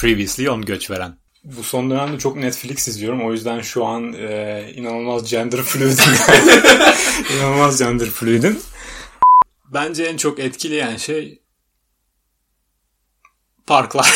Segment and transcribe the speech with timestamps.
[0.00, 1.18] Previously on göç veren.
[1.44, 3.26] Bu son dönemde çok Netflix izliyorum.
[3.26, 6.14] O yüzden şu an e, inanılmaz gender fluid'im.
[7.36, 8.60] inanılmaz gender fluid'im.
[9.64, 11.42] Bence en çok etkileyen şey
[13.66, 14.12] parklar.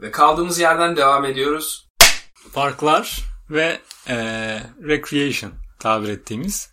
[0.00, 1.88] Ve kaldığımız yerden devam ediyoruz.
[2.52, 3.20] Parklar
[3.50, 4.16] ve e,
[4.82, 6.70] recreation tabir ettiğimiz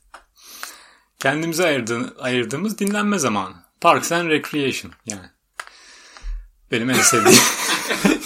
[1.19, 3.55] kendimize ayırdığın, ayırdığımız dinlenme zamanı.
[3.81, 5.34] Parks and Recreation yani.
[6.71, 7.39] Benim en sevdiğim.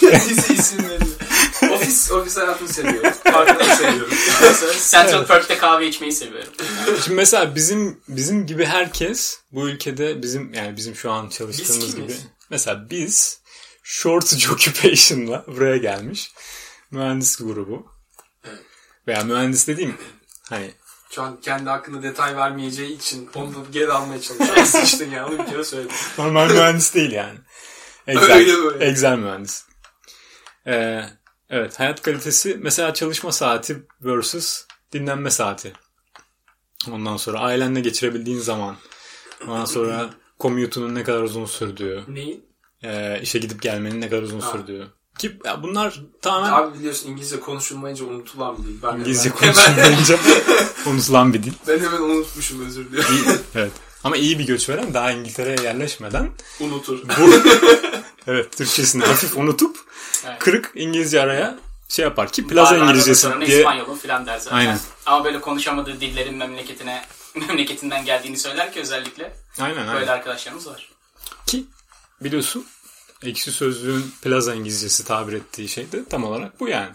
[0.00, 1.04] Dizi isimleri.
[1.72, 3.12] Ofis, ofis hayatını seviyorum.
[3.24, 4.14] Parkları seviyorum.
[4.90, 6.52] Central Park'ta kahve içmeyi seviyorum.
[7.04, 11.96] Şimdi mesela bizim bizim gibi herkes bu ülkede bizim yani bizim şu an çalıştığımız Biz
[11.96, 12.16] gibi.
[12.50, 13.40] Mesela biz
[13.82, 16.32] shortage occupation'la buraya gelmiş
[16.90, 17.86] mühendis grubu.
[18.44, 18.58] Evet.
[19.08, 19.96] Veya mühendis dediğim
[20.50, 20.70] hani
[21.10, 24.66] Şu an kendi hakkında detay vermeyeceği için onu da geri almaya çalışıyorum.
[24.66, 25.96] Sıçtın ya onu bir kere söyledim.
[26.18, 27.38] Normal mühendis değil yani.
[28.10, 28.84] Excel, Öyle böyle.
[28.84, 29.64] Excel mühendis.
[30.66, 31.04] Ee,
[31.50, 35.72] evet hayat kalitesi mesela çalışma saati versus dinlenme saati.
[36.90, 38.76] Ondan sonra ailenle geçirebildiğin zaman.
[39.48, 42.04] Ondan sonra commute'unun ne kadar uzun sürdüğü.
[42.08, 42.50] Neyi?
[42.82, 44.52] e, işe gidip gelmenin ne kadar uzun Ha.
[44.52, 44.86] sürdüğü.
[45.18, 48.82] Ki ya bunlar tamamen Abi biliyorsun İngilizce konuşulmayınca unutulan bir dil.
[48.82, 50.18] Ben İngilizce hemen, konuşulmayınca
[50.86, 51.52] unutulan bir dil.
[51.68, 53.38] ben hemen unutmuşum özür diliyorum.
[53.54, 53.72] Evet.
[54.04, 57.08] Ama iyi bir göç veren daha İngiltere'ye yerleşmeden Unutur.
[57.08, 57.34] bu
[58.26, 59.76] evet Türkçesini hafif unutup
[60.26, 60.38] Evet.
[60.38, 64.56] kırık İngilizce araya şey yapar ki plaza Barlarda İngilizcesi diye İspanyol'un filan der zaten.
[64.56, 64.78] Aynen.
[65.06, 67.04] Ama böyle konuşamadığı dillerin memleketine
[67.34, 69.36] memleketinden geldiğini söyler ki özellikle.
[69.60, 69.94] aynen aynen.
[69.94, 70.90] Böyle arkadaşlarımız var.
[71.46, 71.64] Ki
[72.20, 72.66] biliyorsun
[73.22, 76.90] ekşi sözlüğün plaza İngilizcesi tabir ettiği şey de tam olarak bu yani.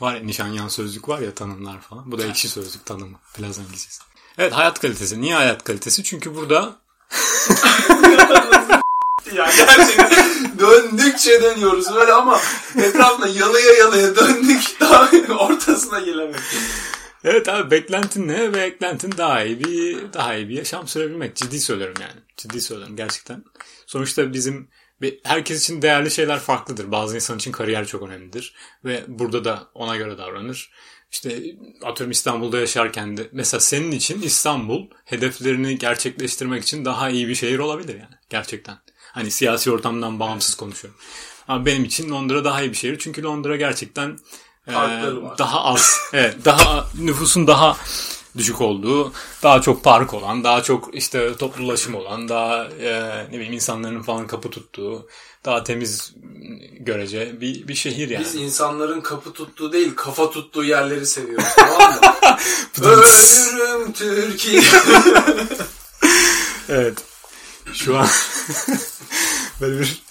[0.00, 2.12] Var ya nişanyan sözlük var ya tanımlar falan.
[2.12, 3.18] Bu da ekşi sözlük tanımı.
[3.34, 4.00] Plaza İngilizcesi.
[4.38, 5.20] Evet hayat kalitesi.
[5.20, 6.04] Niye hayat kalitesi?
[6.04, 6.76] Çünkü burada
[9.34, 10.10] ya gerçekten
[10.58, 12.40] döndükçe dönüyoruz böyle ama
[12.82, 16.40] etrafına yalıya yalıya döndük daha ortasına gelemedik.
[17.24, 18.54] Evet abi beklentin ne?
[18.54, 21.36] Beklentin daha iyi bir daha iyi bir yaşam sürebilmek.
[21.36, 22.20] Ciddi söylüyorum yani.
[22.36, 23.44] Ciddi söylüyorum gerçekten.
[23.86, 24.68] Sonuçta bizim
[25.22, 26.92] herkes için değerli şeyler farklıdır.
[26.92, 28.54] Bazı insan için kariyer çok önemlidir.
[28.84, 30.70] Ve burada da ona göre davranır.
[31.12, 31.42] İşte
[31.82, 37.58] atıyorum İstanbul'da yaşarken de mesela senin için İstanbul hedeflerini gerçekleştirmek için daha iyi bir şehir
[37.58, 38.14] olabilir yani.
[38.30, 38.78] Gerçekten.
[39.12, 41.00] Hani siyasi ortamdan bağımsız konuşuyorum.
[41.48, 42.98] Ama benim için Londra daha iyi bir şehir.
[42.98, 44.18] Çünkü Londra gerçekten
[44.68, 44.72] e,
[45.38, 45.98] daha az.
[46.12, 47.76] Evet, daha nüfusun daha
[48.36, 53.32] düşük olduğu, daha çok park olan, daha çok işte toplu ulaşım olan, daha e, ne
[53.32, 55.08] bileyim insanların falan kapı tuttuğu,
[55.44, 56.14] daha temiz
[56.80, 58.24] görece bir bir şehir yani.
[58.24, 62.00] Biz insanların kapı tuttuğu değil kafa tuttuğu yerleri seviyoruz tamam mı?
[62.82, 64.62] Ölürüm Türkiye.
[66.68, 66.98] Evet.
[67.72, 68.08] Şu an
[69.60, 70.02] böyle bir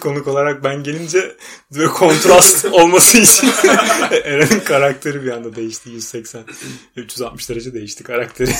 [0.00, 1.36] konuk olarak ben gelince
[1.74, 3.50] böyle kontrast olması için
[4.10, 5.90] Eren'in karakteri bir anda değişti.
[5.90, 6.44] 180
[6.96, 8.50] 360 derece değişti karakteri.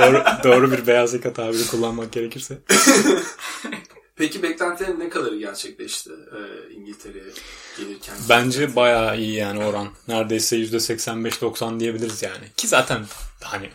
[0.00, 2.58] doğru, doğru bir beyaz yaka tabiri kullanmak gerekirse.
[4.22, 7.24] Peki beklentilerin ne kadarı gerçekleşti e, İngiltere'ye
[7.78, 8.14] gelirken?
[8.28, 9.88] Bence bayağı iyi yani oran.
[10.08, 12.44] Neredeyse %85-90 diyebiliriz yani.
[12.56, 13.04] Ki zaten
[13.42, 13.70] hani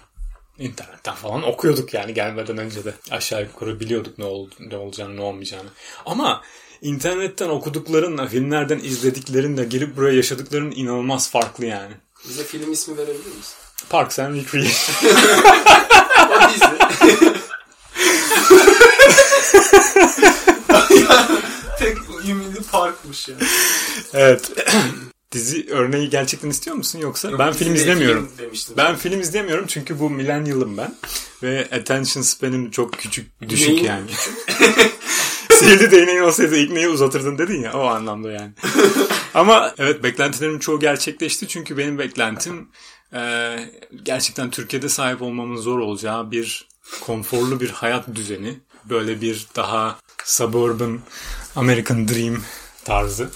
[0.60, 2.94] internetten falan okuyorduk yani gelmeden önce de.
[3.12, 5.70] Aşağı yukarı biliyorduk ne, ol, ne olacağını ne olmayacağını.
[6.06, 6.42] Ama
[6.82, 11.94] internetten okuduklarınla filmlerden izlediklerinle gelip buraya yaşadıkların inanılmaz farklı yani.
[12.30, 13.56] Bize film ismi verebilir misin?
[13.90, 14.96] Parks and Recreation.
[16.30, 16.66] O dizi.
[23.08, 23.36] Parkmış ya.
[24.14, 24.52] evet.
[25.32, 27.30] Dizi örneği gerçekten istiyor musun yoksa?
[27.30, 28.32] Yok, ben film izlemiyorum.
[28.38, 28.78] film.
[28.78, 30.96] Ben film izleyemiyorum çünkü bu millennial'ım ben.
[31.44, 34.10] Ve attention span'im çok küçük, düşük Neyin yani.
[35.52, 38.52] Sihirli değneğin olsaydı ilk neyi uzatırdın dedin ya o anlamda yani.
[39.34, 42.70] Ama evet beklentilerim çoğu gerçekleşti çünkü benim beklentim
[43.14, 43.56] e,
[44.04, 46.68] gerçekten Türkiye'de sahip olmamın zor olacağı bir
[47.02, 48.60] konforlu bir hayat düzeni.
[48.90, 51.00] Böyle bir daha suburban
[51.56, 52.38] American Dream
[52.88, 53.30] tarzı.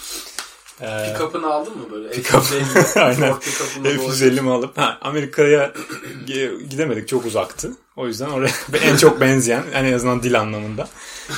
[0.82, 2.10] E, Pick-up'ını aldın mı böyle?
[2.10, 2.42] Pick-up.
[2.42, 3.32] F-150, Aynen.
[3.32, 5.74] Ford pick-up'ını doğru- F-150 mi alıp ha, Amerika'ya
[6.28, 7.72] gi- gidemedik çok uzaktı.
[7.96, 8.52] O yüzden oraya
[8.82, 10.88] en çok benzeyen en azından dil anlamında.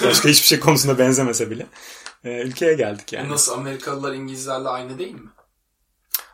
[0.04, 1.66] Başka hiçbir şey konusunda benzemese bile.
[2.24, 3.30] e, ülkeye geldik yani.
[3.30, 5.30] Nasıl Amerikalılar İngilizlerle aynı değil mi?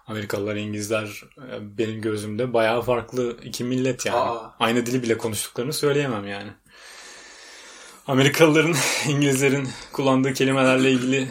[0.08, 4.18] Amerikalılar, İngilizler e, benim gözümde bayağı farklı iki millet yani.
[4.18, 4.56] Aa.
[4.60, 6.50] Aynı dili bile konuştuklarını söyleyemem yani.
[8.08, 8.76] Amerikalıların
[9.08, 11.30] İngilizlerin kullandığı kelimelerle ilgili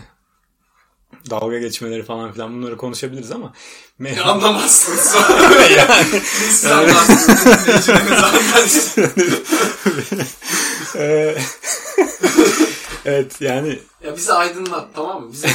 [1.31, 3.53] dalga geçmeleri falan filan bunları konuşabiliriz ama
[4.01, 5.15] me- Anlamazsınız
[5.77, 6.21] yani
[6.51, 7.89] Siz anlarsınız.
[13.05, 15.33] Evet yani Ya bizi aydınlat tamam mı?
[15.33, 15.49] Bize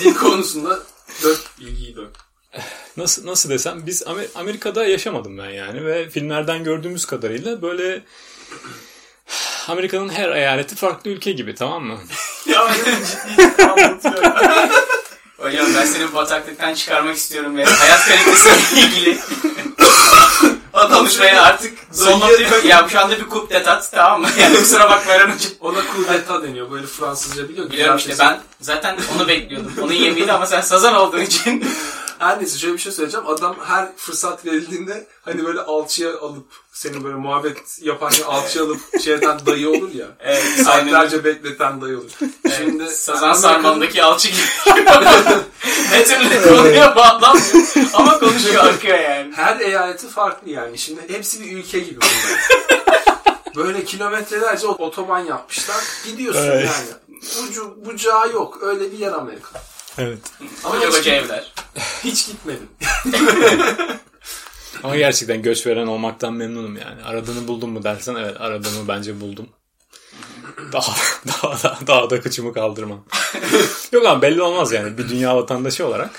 [0.00, 0.78] dil konusunda
[1.22, 2.10] dört bilgiyi dök.
[2.96, 8.02] nasıl nasıl desem biz Amer- Amerika'da yaşamadım ben yani ve filmlerden gördüğümüz kadarıyla böyle
[9.68, 11.98] Amerika'nın her eyaleti farklı ülke gibi tamam mı?
[12.46, 14.32] Ya benim ciddi anlatıyorum.
[15.38, 19.18] Hocam ben seni bataklıktan çıkarmak istiyorum ve hayat kalitesiyle ilgili
[20.72, 24.28] Adam konuşmaya artık son noktayı ya şu anda bir kup detat tamam mı?
[24.40, 25.52] Yani kusura bakma Eren hocam.
[25.60, 26.70] Ona kudeta deniyor.
[26.70, 27.70] Böyle Fransızca biliyor.
[27.70, 29.72] Biliyorum işte ben zaten onu bekliyordum.
[29.82, 31.64] Onun yemeğiydi ama sen sazan olduğun için.
[32.18, 33.26] Her neyse şöyle bir şey söyleyeceğim.
[33.26, 39.46] Adam her fırsat verildiğinde hani böyle alçıya alıp seni böyle muhabbet yaparken alçıya alıp şeyden
[39.46, 40.06] dayı olur ya.
[40.20, 40.42] Evet.
[40.64, 42.10] Saatlerce bekleten dayı olur.
[42.56, 44.74] Şimdi Sazan sarmalındaki alçı gibi.
[46.04, 47.66] türlü konuya bağlanmıyor.
[47.94, 49.32] Ama konuşuyor akıyor yani.
[49.34, 50.78] Her eyaleti farklı yani.
[50.78, 52.48] Şimdi hepsi bir ülke gibi bunlar.
[53.56, 55.84] Böyle kilometrelerce otoban yapmışlar.
[56.04, 56.70] Gidiyorsun Evet.
[56.70, 57.48] yani.
[57.48, 58.58] Ucu bucağı yok.
[58.62, 59.62] Öyle bir yer Amerika.
[59.98, 60.18] Evet.
[60.64, 61.52] Ama koca evler.
[62.04, 62.68] Hiç gitmedim.
[64.82, 67.02] Ama gerçekten göç veren olmaktan memnunum yani.
[67.04, 69.48] Aradığını buldum mu dersen evet aradığımı bence buldum.
[70.72, 70.92] Daha
[71.26, 73.04] daha daha, daha da kıçımı kaldırmam.
[73.92, 76.10] Yok ama belli olmaz yani bir dünya vatandaşı olarak.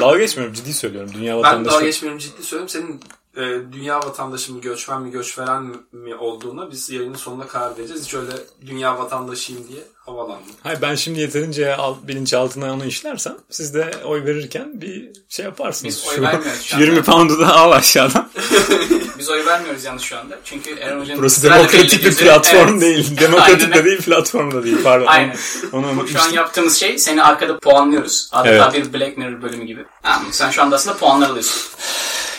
[0.00, 1.10] Dalga geçmiyorum ciddi söylüyorum.
[1.14, 1.74] Dünya Ben vatandaşı.
[1.74, 2.68] daha geçmiyorum ciddi söylüyorum.
[2.68, 3.00] Senin
[3.36, 3.40] e,
[3.72, 5.62] dünya vatandaşı mı, göçmen mi, göçveren
[5.92, 8.04] mi olduğuna biz yayının sonunda karar vereceğiz.
[8.04, 8.32] Hiç öyle
[8.66, 10.52] dünya vatandaşıyım diye havalandım.
[10.62, 15.84] Hayır ben şimdi yeterince al, bilinçaltına onu işlersem siz de oy verirken bir şey yaparsınız.
[15.96, 17.02] Biz oy Şu- vermiyoruz şu şu 20 anda.
[17.02, 18.30] pound'u da al aşağıdan.
[19.18, 20.38] Biz oy vermiyoruz yalnız şu anda.
[20.44, 22.80] Çünkü Eren Hoca'nın Burası demokratik bir platform Evet.
[22.80, 23.18] değil.
[23.20, 23.78] Demokratik Aynen.
[23.78, 24.82] de değil platform da değil.
[24.84, 25.06] Pardon.
[25.06, 25.36] Aynen.
[25.72, 28.28] Onu Şu an yaptığımız şey seni arkada puanlıyoruz.
[28.32, 28.86] Adeta Evet.
[28.94, 29.80] bir Black Mirror bölümü gibi.
[29.80, 29.86] Mı?
[30.30, 31.62] Sen şu anda aslında puanlar alıyorsun.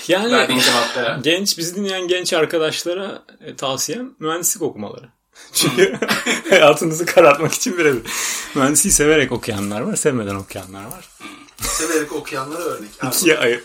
[0.07, 1.19] Yani Verdiğin cevaplara.
[1.23, 5.09] genç bizi dinleyen genç arkadaşlara e, tavsiyem mühendislik okumaları.
[5.53, 5.99] Çünkü
[6.49, 8.01] hayatınızı karartmak için birebir.
[8.55, 11.09] Mühendisliği severek okuyanlar var, sevmeden okuyanlar var.
[11.61, 12.89] Severek okuyanlara örnek.
[13.03, 13.63] İkiye ayır.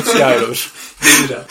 [0.00, 0.72] İkiye ayrılır.
[1.04, 1.44] deliren.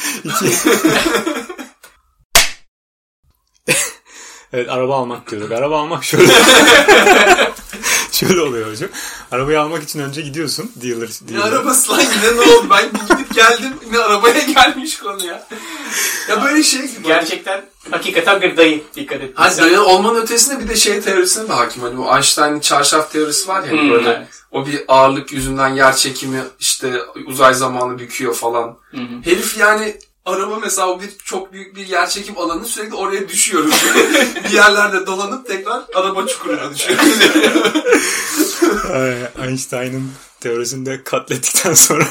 [4.54, 5.52] Evet araba almak diyorduk.
[5.52, 6.34] Araba almak şöyle.
[8.88, 9.00] Hocam.
[9.32, 10.72] Arabayı almak için önce gidiyorsun.
[10.76, 11.52] Dealer, Ne dealer.
[11.52, 12.68] arabası lan yine ne oldu?
[12.70, 15.48] Ben gidip geldim yine arabaya gelmiş konu ya.
[16.30, 17.04] Ya böyle şey gibi.
[17.08, 18.82] Gerçekten hakikaten bir dayı.
[18.96, 19.32] Dikkat et.
[19.36, 21.82] Hani dayı olmanın ötesinde bir de şey teorisine de hakim.
[21.84, 24.28] Hani bu Einstein'ın çarşaf teorisi var ya hani Hmm, böyle evet.
[24.52, 26.94] o bir ağırlık yüzünden yer çekimi işte
[27.28, 28.78] uzay zamanı büküyor falan.
[28.92, 29.22] Hı hı.
[29.32, 29.96] Herif yani
[30.30, 33.86] araba mesela bir çok büyük bir yer çekim alanı sürekli oraya düşüyoruz.
[34.44, 37.20] bir yerlerde dolanıp tekrar araba çukuruna düşüyoruz.
[39.46, 42.08] Einstein'ın teorisini de katlettikten sonra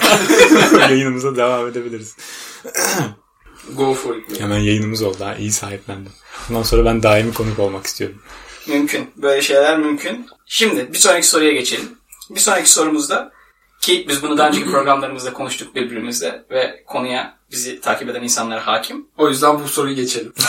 [0.80, 2.16] yayınımıza devam edebiliriz.
[3.76, 4.40] Go for it.
[4.40, 5.24] Hemen yayınımız oldu.
[5.24, 6.12] Ha, iyi sahiplendim.
[6.48, 8.22] Bundan sonra ben daimi konuk olmak istiyorum.
[8.66, 9.10] Mümkün.
[9.16, 10.26] Böyle şeyler mümkün.
[10.46, 11.88] Şimdi bir sonraki soruya geçelim.
[12.30, 13.32] Bir sonraki sorumuzda
[13.80, 19.06] ki biz bunu daha önceki programlarımızda konuştuk birbirimizle ve konuya bizi takip eden insanlar hakim.
[19.16, 20.32] O yüzden bu soruyu geçelim.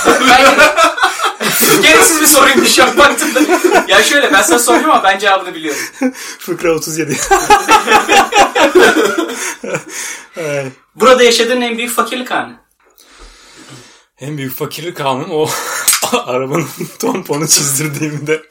[1.81, 3.40] Gereksiz bir soruymuş ya baktığımda.
[3.88, 5.81] Ya şöyle ben sana soracağım ama ben cevabını biliyorum.
[6.40, 7.18] Fıkra 37.
[10.38, 10.72] Ay.
[10.96, 12.60] Burada yaşadığın en büyük fakirlik anı.
[14.19, 15.50] En büyük fakirlik anım o
[16.25, 16.68] arabanın
[17.00, 18.44] tamponu çizdirdiğimde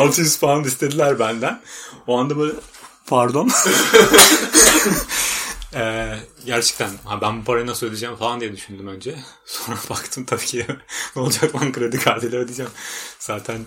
[0.00, 1.60] 600 pound istediler benden.
[2.06, 2.52] O anda böyle
[3.06, 3.50] pardon.
[5.74, 9.18] Ee, gerçekten ha ben bu parayı nasıl ödeyeceğim falan diye düşündüm önce.
[9.46, 10.66] Sonra baktım tabii ki
[11.16, 12.70] ne olacak lan kredi kartıyla ödeyeceğim.
[13.18, 13.60] Zaten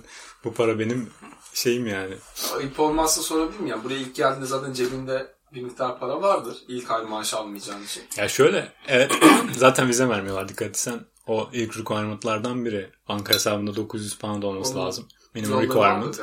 [0.43, 1.09] bu para benim
[1.53, 2.15] şeyim yani.
[2.57, 3.67] Ayıp olmazsa sorabilir miyim?
[3.67, 3.83] ya?
[3.83, 6.57] Buraya ilk geldiğinde zaten cebinde bir miktar para vardır.
[6.67, 8.03] İlk ay maaş almayacağın için.
[8.17, 9.12] Ya şöyle evet
[9.57, 11.00] zaten vize vermiyorlar dikkat etsen.
[11.27, 12.89] O ilk requirement'lardan biri.
[13.09, 15.07] Banka hesabında 900 pound olması Onu lazım.
[15.33, 16.21] Minimum requirement.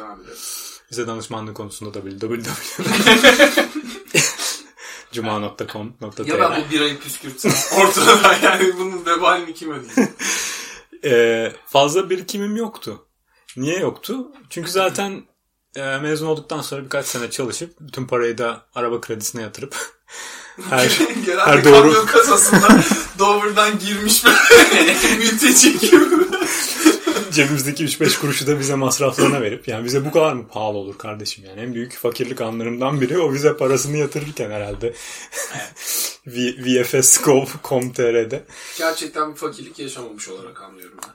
[0.90, 2.42] Bize danışmanlık konusunda www.
[5.12, 10.08] Cuma.com.tr Ya ben bu birayı püskürtsem ortada yani bunun vebalini kim ödeyecek?
[11.04, 13.06] Ee, fazla birikimim yoktu.
[13.56, 14.32] Niye yoktu?
[14.50, 15.22] Çünkü zaten
[15.76, 19.76] e, mezun olduktan sonra birkaç sene çalışıp bütün parayı da araba kredisine yatırıp
[20.70, 22.68] her Genelde her doğru kamyon kasasında
[23.18, 26.21] Dover'dan girmiş böyle mülteci gibi.
[27.32, 31.44] Cebimizdeki 3-5 kuruşu da bize masraflarına verip yani bize bu kadar mı pahalı olur kardeşim
[31.44, 34.94] yani en büyük fakirlik anlarımdan biri o vize parasını yatırırken herhalde
[36.26, 38.44] VFS.com.tr'de
[38.78, 41.12] Gerçekten bir fakirlik yaşamamış olarak anlıyorum ben.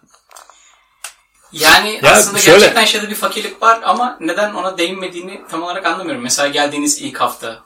[1.52, 5.86] Yani Ya aslında şöyle- gerçekten yaşadığı bir fakirlik var ama neden ona değinmediğini tam olarak
[5.86, 6.24] anlamıyorum.
[6.24, 7.64] Mesela geldiğiniz ilk hafta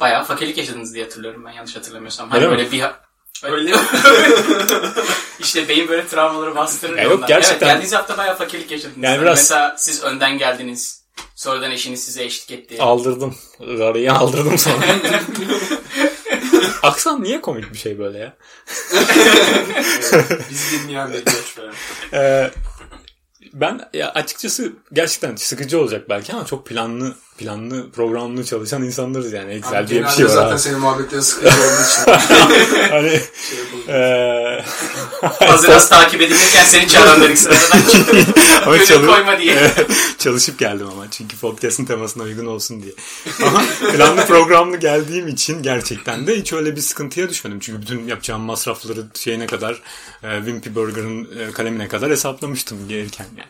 [0.00, 2.30] bayağı fakirlik yaşadınız diye hatırlıyorum ben yanlış hatırlamıyorsam.
[2.30, 2.56] Hani Öyle mi?
[2.58, 2.82] böyle bir
[3.44, 3.78] Öyle mi?
[5.40, 6.96] İşte beyin böyle travmaları bastırır.
[6.96, 7.28] Ya yok, ondan.
[7.28, 7.66] gerçekten.
[7.66, 8.96] Evet, geldiğiniz hafta bayağı fakirlik yaşadınız.
[9.04, 11.02] Yani biraz- Mesela siz önden geldiniz.
[11.34, 12.82] Sonradan eşiniz size eşlik etti.
[12.82, 13.34] Aldırdım.
[13.60, 14.76] Arayı aldırdım sonra.
[16.82, 18.36] Aksan niye komik bir şey böyle ya?
[20.50, 21.22] Biz dinleyen bir.
[22.12, 22.50] Ee,
[23.52, 29.52] ben ya açıkçası gerçekten sıkıcı olacak belki ama çok planlı planlı programlı çalışan insanlarız yani.
[29.52, 30.30] Excel Abi diye bir genelde şey var.
[30.30, 30.58] zaten abi.
[30.60, 32.12] senin muhabbetlerin sıkıcı olduğu için.
[32.90, 34.64] hani şey eee
[35.38, 38.24] Hazır az takip edilirken seni çağıran dedik sıradan çıktı.
[38.66, 39.70] ama Gönül çalı- koyma diye.
[40.18, 42.92] çalışıp geldim ama çünkü podcast'ın temasına uygun olsun diye.
[43.46, 47.60] Ama planlı programlı geldiğim için gerçekten de hiç öyle bir sıkıntıya düşmedim.
[47.60, 49.82] Çünkü bütün yapacağım masrafları şeyine kadar
[50.22, 53.48] e, Wimpy Burger'ın e, kalemine kadar hesaplamıştım gelirken yani.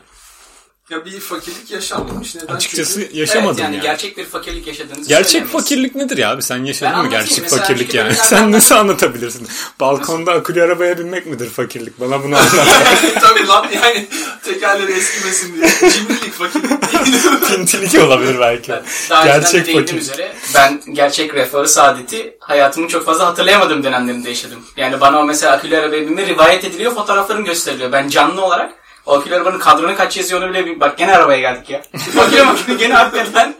[0.90, 2.34] Ya bir fakirlik yaşanmamış.
[2.34, 2.54] Neden?
[2.54, 3.82] Açıkçası Çünkü yaşamadım evet, yani, yani.
[3.82, 6.42] gerçek bir fakirlik yaşadığınızı Gerçek fakirlik nedir ya abi?
[6.42, 8.14] Sen yaşadın Ben mı gerçek Mesela fakirlik yani?
[8.14, 9.48] Sen nasıl anlatabilirsin?
[9.80, 12.00] Balkonda akülü arabaya binmek midir fakirlik?
[12.00, 12.68] Bana bunu anlat.
[13.20, 14.06] Tabii lan yani
[14.44, 15.68] tekerleri eskimesin diye.
[15.90, 17.14] Cimrilik fakirlik değil.
[17.48, 18.72] Pintilik olabilir belki.
[18.72, 20.00] Ben Daha gerçek değindiğim fakir.
[20.00, 24.64] üzere ben gerçek refahı saadeti hayatımın çok fazla hatırlayamadığım dönemlerinde yaşadım.
[24.76, 27.92] Yani bana o mesela akülü arabaya binme rivayet ediliyor fotoğraflarım gösteriliyor.
[27.92, 28.77] Ben canlı olarak
[29.16, 30.80] akülü arabanın kadronu kaç yazıyor onu bile bir...
[30.80, 31.82] Bak gene arabaya geldik ya.
[32.14, 33.54] Makine makine gene hakikaten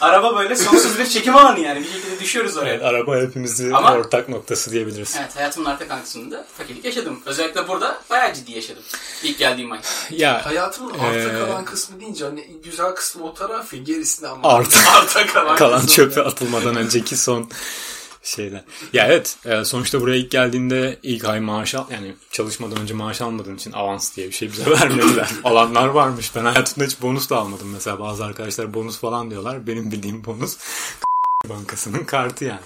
[0.00, 1.80] araba böyle sonsuz bir çekim alanı yani.
[1.80, 2.74] Bir şekilde düşüyoruz oraya.
[2.74, 5.16] Evet, araba hepimizin Ama- ortak noktası diyebiliriz.
[5.20, 7.20] Evet hayatımın arka kankasında fakirlik yaşadım.
[7.26, 8.82] Özellikle burada bayağı ciddi yaşadım.
[9.22, 9.78] İlk geldiğim ay.
[10.10, 14.48] Ya Hayatımın arta Ee, kalan kısmı deyince hani güzel kısmı o taraf ya gerisini ama.
[14.48, 14.78] Artı.
[14.96, 17.48] arta kalan, kalan çöpe atılmadan önceki son
[18.22, 18.64] şeyler.
[18.92, 23.20] Ya evet e, sonuçta buraya ilk geldiğinde ilk ay maaş al yani çalışmadan önce maaş
[23.20, 25.30] almadığın için avans diye bir şey bize vermediler.
[25.44, 26.36] Alanlar varmış.
[26.36, 27.68] Ben hayatımda hiç bonus da almadım.
[27.72, 29.66] Mesela bazı arkadaşlar bonus falan diyorlar.
[29.66, 30.58] Benim bildiğim bonus
[31.48, 32.60] bankasının kartı yani.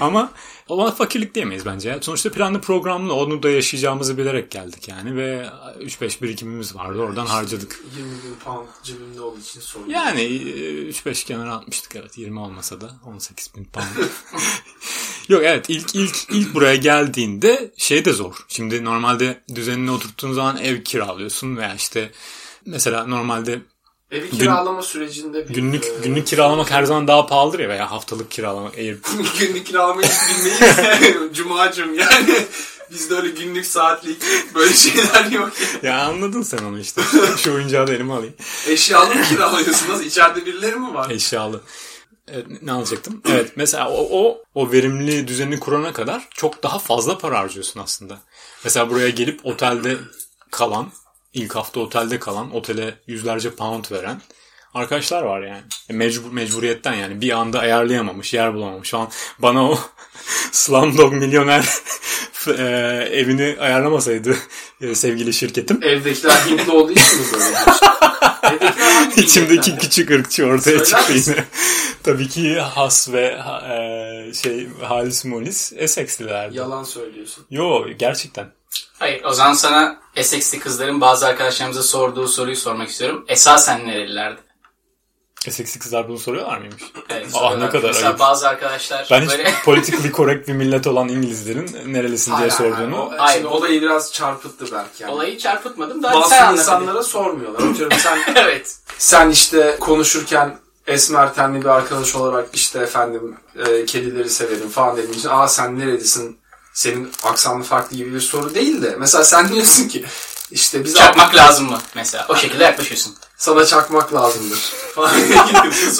[0.00, 0.32] Ama
[0.68, 1.88] ona fakirlik diyemeyiz bence.
[1.88, 1.98] ya.
[2.02, 5.46] Sonuçta planlı programlı onu da yaşayacağımızı bilerek geldik yani ve
[5.80, 6.98] 3-5 birikimimiz vardı.
[7.00, 7.80] Oradan harcadık.
[7.96, 9.88] 20 bin pound cebimde olduğu için sorun.
[9.88, 13.86] Yani e, 3-5 kenara atmıştık evet 20 olmasa da 18 bin pound.
[15.28, 18.34] Yok evet ilk ilk ilk buraya geldiğinde şey de zor.
[18.48, 22.10] Şimdi normalde düzenini oturttuğun zaman ev kiralıyorsun veya işte
[22.66, 23.60] mesela normalde
[24.10, 25.54] Evi kiralama sürecinde bir...
[25.54, 28.96] günlük e, günlük kiralamak her zaman daha pahalıdır ya veya haftalık kiralamak eğer
[29.40, 31.32] günlük kiralamayı hiç bilmeyiz.
[31.36, 32.46] Cumacım yani.
[32.90, 34.22] Bizde öyle günlük saatlik
[34.54, 35.52] böyle şeyler yok.
[35.82, 37.00] ya anladın sen onu işte.
[37.36, 38.34] Şu oyuncağı da elime alayım.
[38.68, 40.06] Eşyalı mı kiralıyorsunuz?
[40.06, 41.10] İçeride birileri mi var?
[41.10, 41.60] Eşyalı.
[42.28, 43.22] Evet, ne alacaktım?
[43.28, 48.18] Evet mesela o, o, o verimli düzeni kurana kadar çok daha fazla para harcıyorsun aslında.
[48.64, 49.96] Mesela buraya gelip otelde
[50.50, 50.92] kalan,
[51.34, 54.20] ilk hafta otelde kalan, otele yüzlerce pound veren
[54.74, 55.62] arkadaşlar var yani.
[55.90, 58.88] E, Mecbur, mecburiyetten yani bir anda ayarlayamamış, yer bulamamış.
[58.88, 59.78] Şu an bana o
[60.52, 61.68] Slumdog milyoner
[62.48, 62.62] e,
[63.12, 64.36] evini ayarlamasaydı
[64.80, 65.82] e, sevgili şirketim.
[65.82, 67.56] Evdekiler Hintli olduğu için mi böyle?
[69.16, 71.32] İçimdeki küçük ırkçı ortaya Söyler çıktı misin?
[71.32, 71.44] yine.
[72.02, 73.38] Tabii ki Has ve
[73.70, 76.56] e, şey Halis Molis Essex'lilerdi.
[76.56, 77.44] Yalan söylüyorsun.
[77.50, 78.46] Yo gerçekten.
[78.98, 83.24] Hayır o zaman sana Essex'li kızların bazı arkadaşlarımıza sorduğu soruyu sormak istiyorum.
[83.28, 84.40] Esasen nerelilerdi?
[85.48, 86.82] Essex'li kızlar bunu soruyorlar mıymış?
[87.10, 87.60] Evet, Aa, soruyorlar.
[87.66, 88.18] ne kadar Mesela ayıp.
[88.20, 89.52] bazı arkadaşlar Ben hiç böyle...
[89.64, 92.76] politically correct bir millet olan İngilizlerin nerelisin diye Hayır, sorduğunu.
[92.78, 92.92] hayır.
[92.92, 95.12] O, Hayır, şimdi o- olayı biraz çarpıttı belki yani.
[95.12, 97.70] Olayı çarpıtmadım da hadi Bazı sen insanlara sormuyorlar.
[97.70, 98.76] Atıyorum sen evet.
[98.98, 103.36] sen işte konuşurken esmer tenli bir arkadaş olarak işte efendim
[103.66, 106.38] e, kedileri severim falan dediğin için aa sen nerelisin
[106.74, 110.04] senin aksanlı farklı gibi bir soru değil de mesela sen diyorsun ki
[110.50, 112.26] işte biz Çakmak lazım mı mesela?
[112.28, 113.14] O şekilde yaklaşıyorsun.
[113.36, 114.58] sana çakmak lazımdır
[114.94, 115.12] falan.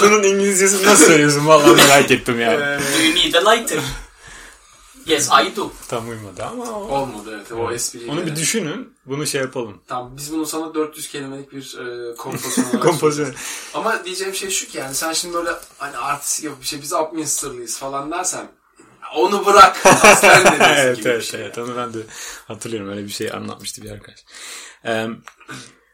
[0.03, 1.47] Bunun İngilizcesini nasıl söylüyorsun?
[1.47, 2.61] Vallahi merak ettim yani.
[2.61, 3.79] Do you need a lighter?
[5.07, 5.71] Yes I do.
[5.89, 8.11] Tam uymadı ama o- Olmadı evet o espriyi.
[8.11, 8.95] onu bir düşünün.
[9.07, 9.81] Bunu şey yapalım.
[9.89, 13.35] Tamam biz bunu sana 400 kelimelik bir e, kompozisyon olarak Kompozisyon.
[13.75, 16.93] Ama diyeceğim şey şu ki yani sen şimdi böyle hani artist gibi bir şey biz
[16.93, 18.49] Upminster'lıyız falan dersen
[19.15, 19.87] onu bırak.
[20.05, 21.41] Aslen evet gibi evet şey.
[21.41, 21.99] evet onu ben de
[22.49, 24.19] hatırlıyorum öyle bir şey anlatmıştı bir arkadaş.
[24.85, 25.07] Ee,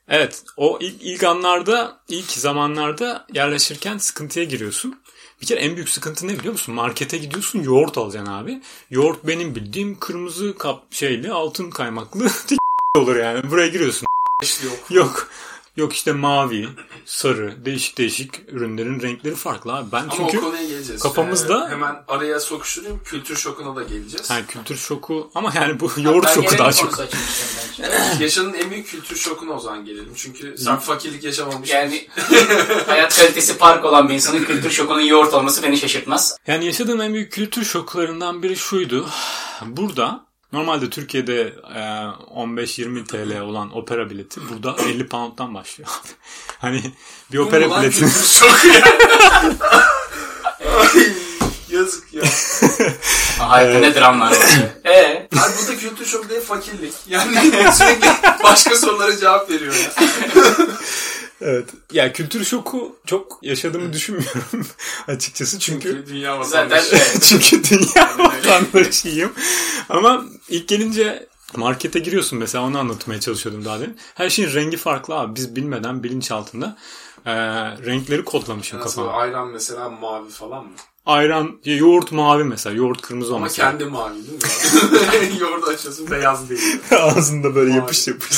[0.09, 5.03] evet o ilk, ilk anlarda ilk zamanlarda yerleşirken sıkıntıya giriyorsun.
[5.41, 6.75] Bir kere en büyük sıkıntı ne biliyor musun?
[6.75, 8.63] Markete gidiyorsun yoğurt alacaksın abi.
[8.91, 12.31] Yoğurt benim bildiğim kırmızı kap şeyli altın kaymaklı
[12.97, 13.51] olur yani.
[13.51, 14.07] Buraya giriyorsun.
[14.65, 14.91] Yok.
[14.91, 15.29] Yok.
[15.77, 16.69] Yok işte mavi,
[17.05, 19.93] sarı, değişik değişik ürünlerin renkleri farklı abi.
[19.93, 21.03] Ben Ama çünkü o konuya geleceğiz.
[21.03, 23.01] kafamızda- Ee, hemen araya sokuşturayım.
[23.05, 24.31] Kültür şokuna da geleceğiz.
[24.31, 26.99] ha, kültür şoku ama yani bu yoğurt Ben şoku daha çok.
[28.21, 30.13] Yaşının en büyük kültür şokuna o zaman gelelim.
[30.17, 31.71] Çünkü sen fakirlik yaşamamış.
[31.71, 32.09] Yani
[32.87, 36.37] hayat kalitesi park olan bir insanın kültür şokunun yoğurt olması beni şaşırtmaz.
[36.47, 39.09] Yani yaşadığım en büyük kültür şoklarından biri şuydu.
[39.67, 41.41] Burada Normalde Türkiye'de
[41.75, 41.81] e,
[42.35, 45.91] 15-20 TL olan opera bileti burada 50 pound'dan başlıyor.
[46.59, 46.83] hani
[47.33, 48.83] bir opera Ulan biletini kültür şoku ya.
[50.81, 51.13] Ay,
[51.71, 52.23] yazık ya.
[53.39, 54.39] Hayatda ne dramlar var.
[54.85, 55.29] Eee?
[55.37, 56.95] Abi bu da kültür şoku değil fakirlik.
[57.09, 57.37] Yani
[57.73, 58.09] sürekli
[58.45, 59.93] başka sorulara cevap veriyor ya.
[61.45, 61.69] Evet.
[61.93, 64.67] Ya kültür şoku çok yaşadığımı düşünmüyorum
[65.09, 66.97] açıkçası çünkü Çünkü dünya vatandaşı.
[67.23, 69.33] çünkü dünya vatandaşıyım.
[69.89, 73.97] Ama ilk gelince markete giriyorsun mesela onu anlatmaya çalışıyordum daha demin.
[74.15, 75.37] Her şeyin rengi farklı abi.
[75.37, 76.77] Biz bilmeden bilinç altında
[77.27, 77.33] e,
[77.87, 79.19] renkleri kodlamışım Nasıl kafama.
[79.19, 80.71] ayran mesela mavi falan mı?
[81.07, 82.77] Ayran, yoğurt mavi mesela.
[82.77, 83.57] Yoğurt kırmızı Ama olması.
[83.57, 85.39] kendi mavi değil mi?
[85.41, 86.81] Yoğurdu açıyorsun beyaz değil.
[86.91, 87.79] Ağzında böyle Mavi.
[87.79, 88.37] yapış yapış.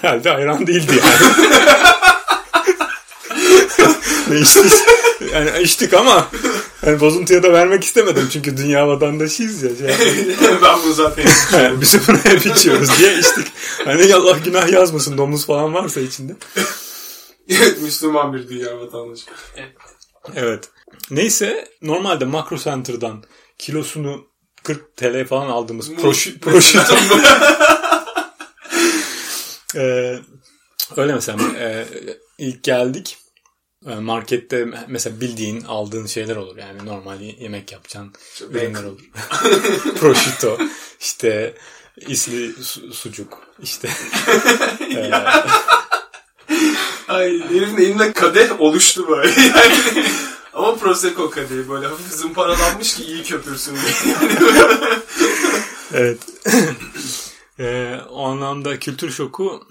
[0.00, 1.48] Herhalde ayran değildi yani.
[4.30, 4.72] ne içtik?
[5.32, 6.28] Yani içtik ama
[6.86, 9.70] yani bozuntuya da vermek istemedim çünkü dünya vatandaşıyız ya.
[9.76, 9.88] Şey
[10.62, 13.46] ben bunu zaten Yani Biz bunu hep içiyoruz diye içtik.
[13.84, 16.32] Hani Allah günah yazmasın domuz falan varsa içinde.
[17.48, 19.24] Evet, Müslüman bir dünya vatandaşı.
[20.36, 20.70] Evet.
[21.10, 23.24] Neyse normalde Makro Center'dan
[23.58, 24.24] kilosunu
[24.62, 26.94] 40 TL falan aldığımız proşi, proşito.
[29.74, 30.18] Ee,
[30.96, 31.86] öyle mesela e,
[32.38, 33.18] ilk geldik
[33.86, 38.12] e, markette mesela bildiğin aldığın şeyler olur yani normal yemek yapacağın
[38.50, 39.00] ürünler olur.
[40.00, 40.58] Prosciutto
[41.00, 41.54] işte
[41.96, 43.88] isli su- sucuk işte
[44.94, 45.10] e,
[47.08, 49.32] Ay herifin elinde kadeh oluştu böyle.
[49.40, 50.04] Yani,
[50.54, 54.14] ama Prosecco kadehi böyle hafif zımparalanmış ki iyi köpürsün diye.
[55.94, 56.18] evet
[57.58, 59.62] e, o anlamda kültür şoku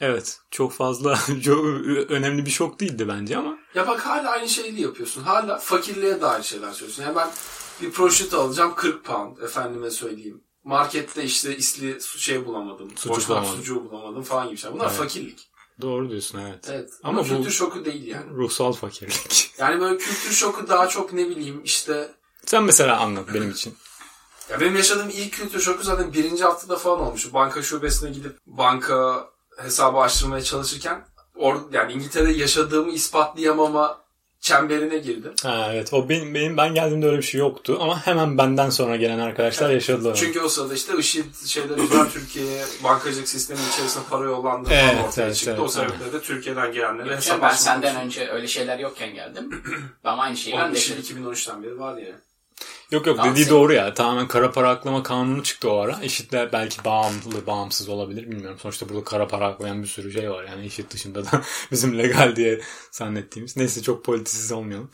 [0.00, 1.64] evet çok fazla çok
[2.10, 5.22] önemli bir şok değildi bence ama Ya bak hala aynı şeyi yapıyorsun.
[5.22, 7.04] Hala fakirliğe dair şeyler söylüyorsun.
[7.16, 7.28] Ben
[7.82, 10.44] bir prosciutto alacağım 40 pound efendime söyleyeyim.
[10.64, 12.90] Markette işte isli şey bulamadım.
[12.96, 13.56] Sucuk bulamadım.
[13.56, 14.74] sucuğu bulamadım falan gibi şeyler.
[14.74, 14.96] Bunlar Evet.
[14.96, 15.50] fakirlik.
[15.80, 16.68] doğru diyorsun evet.
[16.70, 16.90] Evet.
[17.02, 18.30] Ama Ama, bu- kültür şoku değil yani.
[18.30, 19.50] Ruhsal fakirlik.
[19.58, 22.10] Yani böyle kültür şoku daha çok ne bileyim işte
[22.46, 23.74] Sen mesela anlat benim için.
[24.50, 27.34] Ya benim yaşadığım ilk kültür şoku zaten birinci haftada falan olmuş.
[27.34, 29.28] Banka şubesine gidip banka
[29.62, 31.04] hesabı açtırmaya çalışırken
[31.36, 34.02] or yani İngiltere'de yaşadığımı ispatlayamama
[34.40, 35.32] çemberine girdim.
[35.42, 38.96] Ha, evet o benim, benim ben geldiğimde öyle bir şey yoktu ama hemen benden sonra
[38.96, 40.10] gelen arkadaşlar yaşadılar.
[40.10, 40.16] onu.
[40.16, 45.04] Çünkü o sırada işte IŞİD şeyler yüzünden Türkiye'ye bankacılık sistemi içerisinde para yollandığı falan Evet,
[45.08, 45.50] ortaya evet, çıktı.
[45.50, 48.00] evet, o sebeple de Türkiye'den gelenlere Yok hesap ben senden için.
[48.06, 49.62] önce öyle şeyler yokken geldim.
[50.04, 51.24] Ama aynı şeyi ben de IŞİD yaşadım.
[51.32, 52.12] 2013'ten beri var ya.
[52.90, 53.94] Yok yok dediği doğru ya.
[53.94, 56.00] Tamamen kara para aklama kanunu çıktı o ara.
[56.02, 58.58] IŞİD'le belki bağımlı, bağımsız olabilir bilmiyorum.
[58.62, 60.44] Sonuçta burada kara para aklayan bir sürü şey var.
[60.44, 62.60] Yani IŞİD dışında da bizim legal diye
[62.90, 63.56] zannettiğimiz.
[63.56, 64.90] Neyse çok politisiz olmayalım.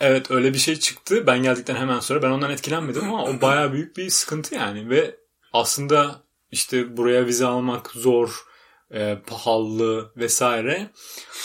[0.00, 1.26] Evet öyle bir şey çıktı.
[1.26, 4.90] Ben geldikten hemen sonra ben ondan etkilenmedim ama o baya büyük bir sıkıntı yani.
[4.90, 5.16] Ve
[5.52, 8.45] aslında işte buraya vize almak zor,
[8.94, 10.90] e, pahalı vesaire.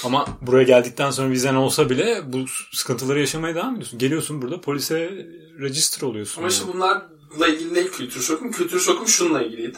[0.03, 3.99] Ama buraya geldikten sonra vizen olsa bile bu sıkıntıları yaşamaya devam ediyorsun.
[3.99, 5.09] Geliyorsun burada polise
[5.59, 6.41] register oluyorsun.
[6.41, 8.51] Ama işte bunlarla ilgili değil kültür şokum.
[8.51, 9.77] Kültür şokum şununla ilgiliydi.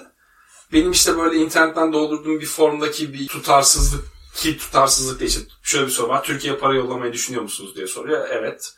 [0.73, 5.31] Benim işte böyle internetten doldurduğum bir formdaki bir tutarsızlık ki tutarsızlık değil.
[5.31, 6.23] İşte şöyle bir soru var.
[6.23, 8.27] Türkiye'ye para yollamayı düşünüyor musunuz diye soruyor.
[8.31, 8.73] Evet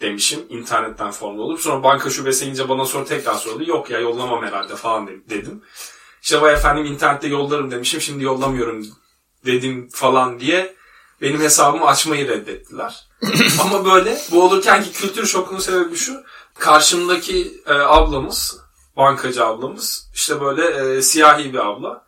[0.00, 0.40] demişim.
[0.48, 3.64] internetten formda olup sonra banka şubesine gidince bana sonra tekrar soruldu.
[3.70, 5.62] Yok ya yollamam herhalde falan de- dedim.
[6.26, 8.00] İşte vay efendim internette yollarım demişim.
[8.00, 8.86] Şimdi yollamıyorum
[9.44, 10.74] dedim falan diye
[11.22, 13.08] benim hesabımı açmayı reddettiler.
[13.60, 16.22] Ama böyle bu olurken ki kültür şokunun sebebi şu.
[16.58, 18.58] Karşımdaki e, ablamız,
[18.96, 22.04] bankacı ablamız işte böyle e, siyahi bir abla.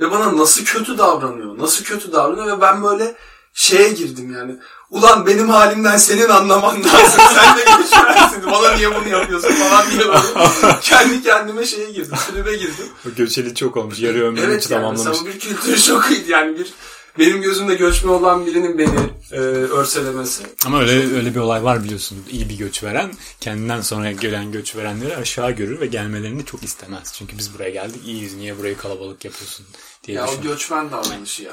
[0.00, 3.16] Ve bana nasıl kötü davranıyor, nasıl kötü davranıyor ve ben böyle
[3.54, 4.56] şeye girdim yani.
[4.90, 7.20] Ulan benim halimden senin anlaman lazım.
[7.34, 8.46] Sen de göçmensin.
[8.50, 12.16] Bana niye bunu yapıyorsun falan diye böyle kendi kendime şeye girdim.
[12.32, 12.86] Tribe girdim.
[13.06, 13.98] O göçeli çok olmuş.
[13.98, 15.20] Yarı ömrünü Evet yani tamamlamış.
[15.20, 16.72] bu bir kültür şokuydu yani bir
[17.18, 18.98] benim gözümde göçmen olan birinin beni
[19.32, 20.42] e, örselemesi.
[20.66, 22.18] Ama öyle öyle bir olay var biliyorsun.
[22.30, 23.10] İyi bir göç veren
[23.40, 27.12] kendinden sonra gelen göç verenleri aşağı görür ve gelmelerini çok istemez.
[27.18, 28.34] Çünkü biz buraya geldik iyiyiz.
[28.34, 29.66] Niye burayı kalabalık yapıyorsun
[30.04, 30.42] diye Ya o düşünür.
[30.42, 31.52] göçmen davranışı ya.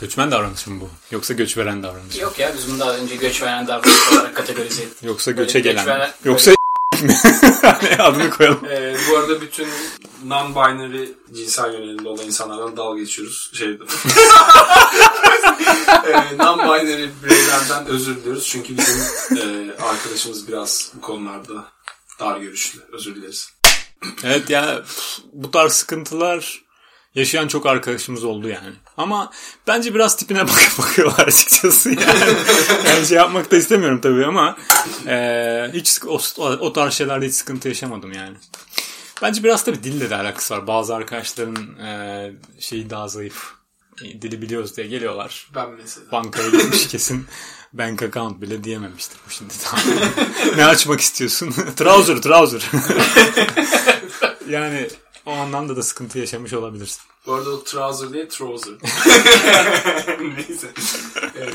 [0.00, 0.88] Göçmen davranışı mı bu?
[1.10, 2.22] Yoksa göç veren davranışı mı?
[2.22, 5.02] Yok ya biz bunu daha önce göç veren davranış olarak kategorize ettik.
[5.02, 6.14] Yoksa Böyle göçe göç gelen veren- mi?
[6.24, 6.56] Yoksa mi?
[7.98, 8.64] Adını koyalım.
[8.70, 9.68] Ee, bu arada bütün
[10.26, 13.50] non-binary cinsel yönelimde olan insanlardan dalga geçiyoruz.
[13.54, 13.72] Şeyde.
[16.06, 18.46] ee, non-binary bireylerden özür diliyoruz.
[18.48, 19.00] Çünkü bizim
[19.38, 21.64] e, arkadaşımız biraz bu konularda
[22.20, 22.80] dar görüşlü.
[22.92, 23.52] Özür dileriz.
[24.24, 24.82] Evet ya
[25.32, 26.62] bu tarz sıkıntılar
[27.14, 28.72] yaşayan çok arkadaşımız oldu yani.
[29.00, 29.30] Ama
[29.66, 32.36] bence biraz tipine bakıp bakıyorlar açıkçası yani.
[32.86, 34.56] yani şey yapmak da istemiyorum tabii ama
[35.06, 38.36] e, hiç o, o tarz şeylerde hiç sıkıntı yaşamadım yani.
[39.22, 40.66] Bence biraz tabii dille de alakası var.
[40.66, 43.52] Bazı arkadaşların e, şeyi daha zayıf.
[44.02, 45.50] E, dili biliyoruz diye geliyorlar.
[45.54, 46.12] Ben mesela.
[46.12, 47.26] Bankaya gitmiş kesin
[47.72, 49.54] bank account bile diyememiştir bu şimdi.
[50.56, 51.54] Ne açmak istiyorsun?
[51.76, 52.70] trouser, trouser.
[54.48, 54.88] yani
[55.26, 57.02] o anlamda da sıkıntı yaşamış olabilirsin.
[57.26, 58.74] Bu arada o trouser değil trouser.
[60.20, 60.70] Neyse.
[61.36, 61.54] Evet.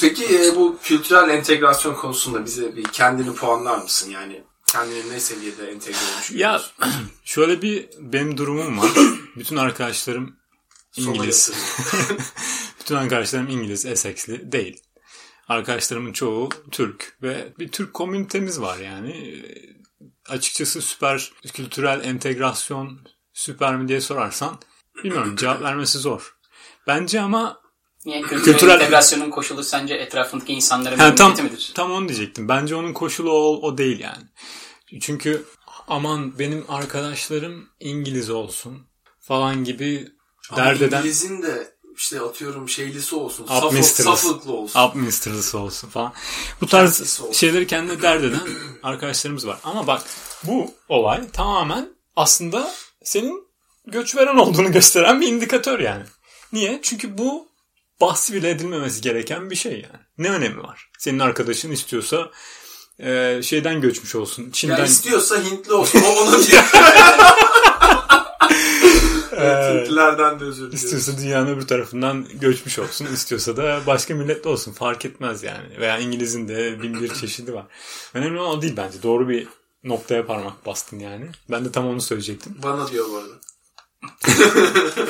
[0.00, 4.10] Peki e, bu kültürel entegrasyon konusunda bize bir kendini puanlar mısın?
[4.10, 6.62] Yani kendini ne seviyede entegre olmuş Ya
[7.24, 8.90] şöyle bir benim durumum var.
[9.36, 10.36] Bütün arkadaşlarım
[10.96, 11.52] İngiliz.
[12.80, 14.82] Bütün arkadaşlarım İngiliz, Essex'li değil.
[15.48, 19.44] Arkadaşlarımın çoğu Türk ve bir Türk komünitemiz var yani.
[20.28, 23.00] Açıkçası süper kültürel entegrasyon
[23.32, 24.58] süper mi diye sorarsan
[25.04, 26.36] bilmiyorum cevap vermesi zor.
[26.86, 27.60] Bence ama
[28.04, 31.72] yani kültürel, kültürel integrasyonun koşulu sence etrafındaki insanların yani tam, midir?
[31.74, 32.48] Tam onu diyecektim.
[32.48, 34.24] Bence onun koşulu o, o değil yani.
[35.00, 35.44] Çünkü
[35.88, 38.86] aman benim arkadaşlarım İngiliz olsun
[39.20, 40.08] falan gibi
[40.50, 40.98] Ama derdeden...
[40.98, 43.46] İngiliz'in de işte atıyorum şeylisi olsun.
[44.16, 44.80] Suffolk'lu olsun.
[44.80, 46.12] Upminster'lısı olsun falan.
[46.60, 48.48] Bu tarz şeyleri kendine dert eden
[48.82, 49.58] arkadaşlarımız var.
[49.64, 50.02] Ama bak
[50.44, 53.48] bu olay tamamen aslında senin
[53.86, 56.04] göç veren olduğunu gösteren bir indikatör yani.
[56.52, 56.80] Niye?
[56.82, 57.48] Çünkü bu
[58.00, 60.04] bahsi bile edilmemesi gereken bir şey yani.
[60.18, 60.90] Ne önemi var?
[60.98, 62.30] Senin arkadaşın istiyorsa
[62.98, 64.50] e, şeyden göçmüş olsun.
[64.50, 64.76] Çin'den...
[64.76, 66.02] Ya istiyorsa Hintli olsun.
[66.02, 66.54] O ona bir...
[69.44, 70.74] Hintlilerden de özür diliyorum.
[70.74, 73.06] İstiyorsa dünyanın öbür tarafından göçmüş olsun.
[73.06, 74.72] istiyorsa da başka milletli olsun.
[74.72, 75.78] Fark etmez yani.
[75.78, 77.66] Veya İngiliz'in de bin bir çeşidi var.
[78.14, 79.02] Önemli olan o değil bence.
[79.02, 79.48] Doğru bir
[79.84, 81.26] noktaya parmak bastın yani.
[81.50, 82.56] Ben de tam onu söyleyecektim.
[82.62, 83.34] Bana diyor bu arada.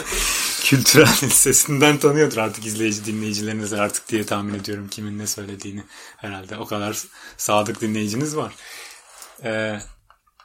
[0.64, 5.84] Kültürel sesinden tanıyordur artık izleyici dinleyicileriniz artık diye tahmin ediyorum kimin ne söylediğini
[6.16, 6.56] herhalde.
[6.56, 6.98] O kadar
[7.36, 8.52] sadık dinleyiciniz var.
[9.44, 9.80] Ee,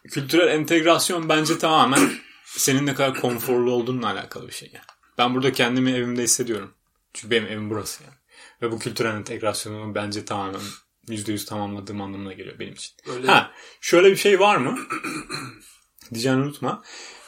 [0.10, 2.12] kültürel entegrasyon bence tamamen
[2.57, 4.85] senin ne kadar konforlu olduğunla alakalı bir şey yani.
[5.17, 6.73] Ben burada kendimi evimde hissediyorum.
[7.13, 8.15] Çünkü benim evim burası yani.
[8.62, 10.62] Ve bu kültürel entegrasyonumu bence tamamen
[11.07, 12.95] %100 tamamladığım anlamına geliyor benim için.
[13.07, 14.79] Öyle ha, şöyle bir şey var mı?
[16.13, 16.83] Diyeceğini unutma.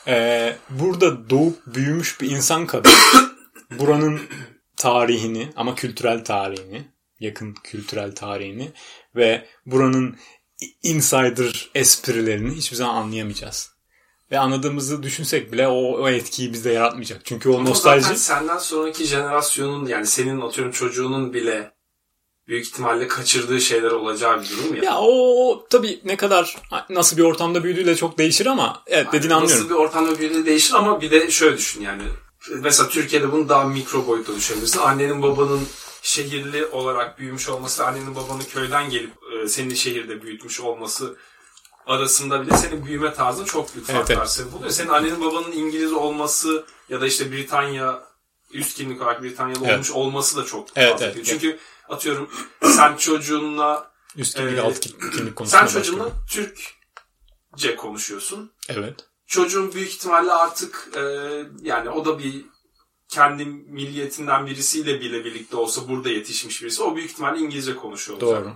[0.08, 2.92] Ee, burada doğup büyümüş bir insan kadın
[3.80, 4.22] buranın
[4.78, 6.88] tarihini ama kültürel tarihini,
[7.20, 8.72] yakın kültürel tarihini
[9.16, 10.18] ve buranın
[10.84, 13.71] insider esprilerini hiçbir zaman anlayamayacağız.
[14.32, 17.22] Ve anladığımızı düşünsek bile o, o etkiyi bizde yaratmayacak.
[17.24, 18.02] Çünkü o Ama nostalji...
[18.02, 21.72] Zaten senden sonraki jenerasyonun yani senin atıyorum çocuğunun bile
[22.48, 24.84] büyük ihtimalle kaçırdığı şeyler olacağı bir durum ya.
[24.84, 26.58] Ya o tabii ne kadar
[26.90, 29.58] nasıl bir ortamda büyüdüğüyle çok değişir ama evet yani dediğini anlıyorum.
[29.58, 32.04] Nasıl bir ortamda büyüdüğü değişir ama bir de şöyle düşün yani.
[32.50, 34.80] Mesela Türkiye'de bunu daha mikro boyutta düşünebilirsin.
[34.80, 35.62] Annenin babanın
[36.02, 39.12] şehirli olarak büyümüş olması, annenin babanın köyden gelip
[39.44, 41.16] e, seni şehirde büyütmüş olması
[41.86, 44.54] arasında bile senin büyüme tarzın çok büyük farklar evet, evet.
[44.54, 44.72] buluyor.
[44.72, 48.04] Senin annenin babanın İngiliz olması ya da işte Britanya
[48.54, 49.74] üst kimlik olarak Britanyalı evet.
[49.74, 51.06] olmuş olması da çok evet, fazla.
[51.06, 52.30] Evet, Çünkü atıyorum
[52.64, 58.52] sen çocuğunla üst kimlik e, alt kimlik konusunda Sen çocuğunla Türkçe konuşuyorsun.
[58.70, 59.06] Evet.
[59.28, 61.02] Çocuğun büyük ihtimalle artık e,
[61.62, 62.46] yani o da bir
[63.10, 66.84] kendi milliyetinden birisiyle bile birlikte olsa burada yetişmiş birisi.
[66.84, 68.46] O büyük ihtimalle İngilizce konuşuyor olacak.
[68.46, 68.54] Doğru.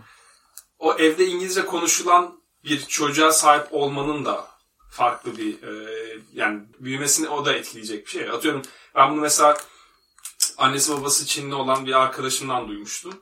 [0.80, 4.48] O evde İngilizce konuşulan bir çocuğa sahip olmanın da
[4.90, 5.96] farklı bir e,
[6.34, 8.30] yani büyümesini o da etkileyecek bir şey.
[8.30, 8.62] Atıyorum
[8.96, 9.58] ben bunu mesela
[10.58, 13.14] annesi babası Çinli olan bir arkadaşımdan duymuştum.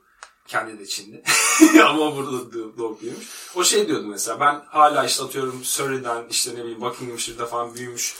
[0.48, 1.24] Kendi de Çinli.
[1.84, 3.28] Ama burada doğup büyümüş.
[3.56, 8.16] O şey diyordu mesela ben hala işte atıyorum Surrey'den işte ne bileyim Buckinghamshire'da falan büyümüş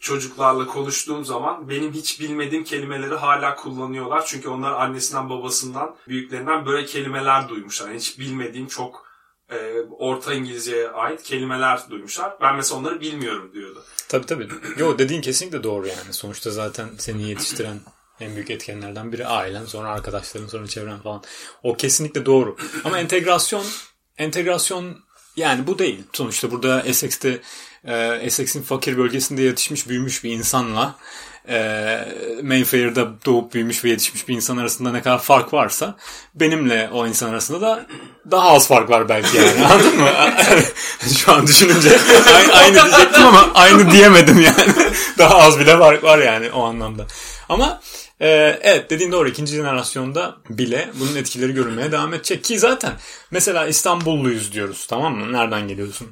[0.00, 4.26] çocuklarla konuştuğum zaman benim hiç bilmediğim kelimeleri hala kullanıyorlar.
[4.26, 7.86] Çünkü onlar annesinden babasından büyüklerinden böyle kelimeler duymuşlar.
[7.88, 9.13] Yani hiç bilmediğim çok
[9.50, 12.36] e, Orta İngilizceye ait kelimeler duymuşlar.
[12.40, 13.84] Ben mesela onları bilmiyorum diyordu.
[14.08, 14.48] Tabii tabii.
[14.78, 16.12] Yo dediğin kesinlikle doğru yani.
[16.12, 17.80] Sonuçta zaten seni yetiştiren
[18.20, 21.22] en büyük etkenlerden biri ailen, sonra arkadaşların, sonra çevren falan.
[21.62, 22.56] O kesinlikle doğru.
[22.84, 23.64] Ama entegrasyon
[24.18, 24.96] entegrasyon
[25.36, 26.02] yani bu değil.
[26.12, 27.40] Sonuçta burada Essex'te
[27.84, 30.96] e, Essex'in fakir bölgesinde yetişmiş, büyümüş bir insanla
[31.48, 31.98] e,
[32.42, 35.96] Mayfair'da doğup büyümüş ve yetişmiş bir insan arasında ne kadar fark varsa
[36.34, 37.86] benimle o insan arasında da
[38.30, 40.10] daha az fark var belki yani anladın mı?
[41.18, 41.90] Şu an düşününce
[42.34, 44.92] aynı, aynı diyecektim ama aynı diyemedim yani.
[45.18, 47.06] daha az bile fark var yani o anlamda.
[47.48, 47.80] Ama
[48.20, 52.92] e, evet dediğin doğru ikinci jenerasyonda bile bunun etkileri görülmeye devam edecek ki zaten
[53.30, 55.32] mesela İstanbulluyuz diyoruz tamam mı?
[55.32, 56.08] Nereden geliyorsun?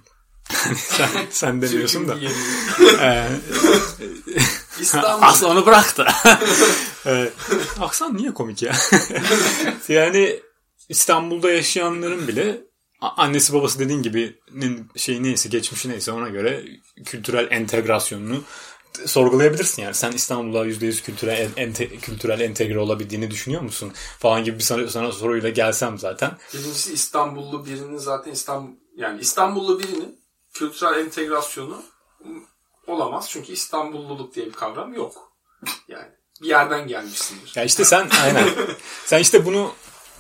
[0.77, 2.15] sen, sen demiyorsun da.
[4.83, 5.27] İstanbul.
[5.27, 6.15] Aslı onu bırak da.
[7.05, 7.33] evet.
[7.81, 8.73] Aksan niye komik ya?
[9.89, 10.41] yani
[10.89, 12.61] İstanbul'da yaşayanların bile
[13.01, 14.39] annesi babası dediğin gibi
[14.97, 16.65] şey neyse geçmişi neyse ona göre
[17.05, 18.43] kültürel entegrasyonunu
[19.07, 19.95] sorgulayabilirsin yani.
[19.95, 23.93] Sen İstanbul'a %100 kültürel, ente, kültürel entegre olabildiğini düşünüyor musun?
[24.19, 26.39] Falan gibi bir sana, sana soruyla gelsem zaten.
[26.55, 30.19] Birincisi İstanbullu birinin zaten İstanbul yani İstanbullu birinin
[30.53, 31.83] kültürel entegrasyonu
[32.87, 33.31] olamaz.
[33.31, 35.33] Çünkü İstanbulluluk diye bir kavram yok.
[35.89, 36.09] Yani
[36.43, 37.53] bir yerden gelmişsindir.
[37.57, 38.49] Ya işte sen aynen.
[39.07, 39.73] sen işte bunu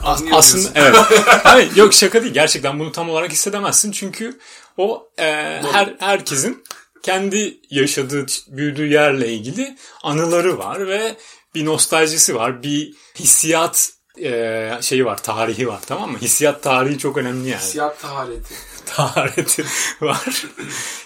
[0.03, 0.96] Anlıyor aslında evet.
[1.44, 2.35] Hayır yok şaka değil.
[2.35, 3.92] Gerçekten bunu tam olarak hissedemezsin.
[3.92, 4.38] Çünkü
[4.77, 5.25] o e,
[5.72, 6.64] her herkesin
[7.03, 11.16] kendi yaşadığı, büyüdüğü yerle ilgili anıları var ve
[11.55, 12.62] bir nostaljisi var.
[12.62, 16.18] Bir hissiyat e, şeyi var, tarihi var tamam mı?
[16.18, 17.61] Hissiyat tarihi çok önemli yani.
[17.61, 18.55] Hissiyat tahareti.
[18.87, 19.64] Tahareti
[20.01, 20.47] var.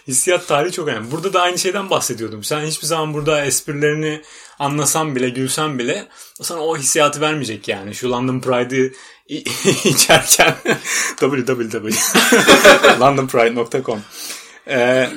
[0.08, 1.10] Hissiyat tarihi çok önemli.
[1.10, 2.44] Burada da aynı şeyden bahsediyordum.
[2.44, 4.22] Sen hiçbir zaman burada esprilerini
[4.58, 6.08] anlasan bile, gülsen bile
[6.42, 7.94] sana o hissiyatı vermeyecek yani.
[7.94, 8.92] Şu London Pride'ı
[9.88, 10.54] içerken
[11.16, 14.00] www.londonpride.com
[14.68, 15.10] ee,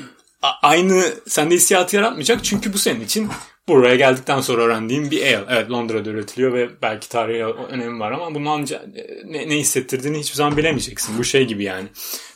[0.62, 3.30] aynı sende hissiyatı yaratmayacak çünkü bu senin için
[3.76, 5.46] buraya geldikten sonra öğrendiğim bir ale.
[5.50, 8.86] Evet Londra'da üretiliyor ve belki tarihi önemi var ama bunu anca,
[9.26, 11.18] ne, ne hissettirdiğini hiçbir zaman bilemeyeceksin.
[11.18, 11.88] Bu şey gibi yani.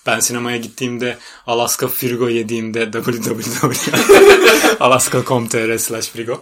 [0.06, 1.18] Ben sinemaya gittiğimde
[1.48, 6.42] Alaska Frigo yediğimde www.alaska.com.tr slash frigo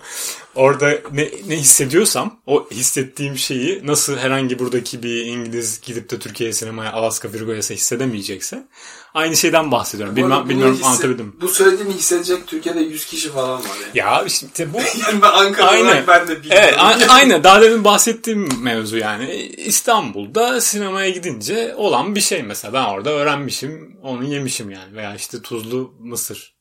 [0.56, 6.54] orada ne, ne hissediyorsam o hissettiğim şeyi nasıl herhangi buradaki bir İngiliz gidip de Türkiye
[6.54, 8.68] sinemaya Alaska Frigo yese hissedemeyecekse
[9.14, 10.16] aynı şeyden bahsediyorum.
[10.16, 11.36] Bilmem, bunu bilmiyorum hisse- anlatabildim.
[11.42, 13.92] Bu söylediğimi hissedecek Türkiye'de 100 kişi falan var yani.
[13.98, 16.64] Ya işte bu Yani ben Ankara olarak ben de bilmiyorum.
[16.68, 16.76] Evet,
[17.10, 17.44] a- aynı.
[17.44, 19.34] Daha demin bahsettiğim mevzu yani.
[19.58, 22.74] İstanbul'da sinemaya gidince olan bir şey mesela.
[22.74, 24.96] Ben orada öğrenmişim, onu yemişim yani.
[24.96, 26.54] Veya işte tuzlu mısır.